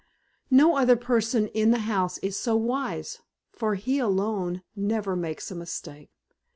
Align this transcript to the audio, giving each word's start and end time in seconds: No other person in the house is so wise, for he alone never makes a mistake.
No 0.49 0.77
other 0.77 0.95
person 0.95 1.45
in 1.49 1.69
the 1.69 1.81
house 1.85 2.17
is 2.23 2.35
so 2.35 2.55
wise, 2.55 3.19
for 3.51 3.75
he 3.75 3.99
alone 3.99 4.63
never 4.75 5.15
makes 5.15 5.51
a 5.51 5.55
mistake. 5.55 6.09